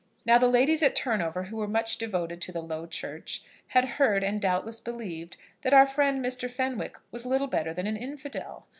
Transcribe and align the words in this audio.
Now 0.25 0.39
the 0.39 0.47
ladies 0.47 0.81
at 0.81 0.95
Turnover, 0.95 1.43
who 1.43 1.57
were 1.57 1.67
much 1.67 1.99
devoted 1.99 2.41
to 2.41 2.51
the 2.51 2.63
Low 2.63 2.87
Church, 2.87 3.43
had 3.67 3.85
heard 4.01 4.23
and 4.23 4.41
doubtless 4.41 4.79
believed, 4.79 5.37
that 5.61 5.75
our 5.75 5.85
friend, 5.85 6.25
Mr. 6.25 6.49
Fenwick, 6.49 6.97
was 7.11 7.23
little 7.23 7.45
better 7.45 7.71
than 7.71 7.85
an 7.85 7.97
infidel. 7.97 8.65